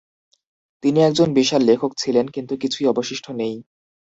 [0.83, 3.55] তিনি একজন বিশাল লেখক ছিলেন, কিন্তু কিছুই অবশিষ্ট নেই।